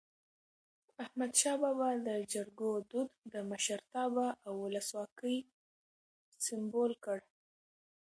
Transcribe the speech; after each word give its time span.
احمد 1.03 1.31
شاه 1.39 1.57
بابا 1.61 1.89
د 2.07 2.09
جرګو 2.33 2.71
دود 2.91 3.09
د 3.33 3.35
مشرتابه 3.51 4.27
او 4.45 4.53
ولسواکی 4.63 5.37
سمبول 6.45 6.91
کړ. 7.05 7.17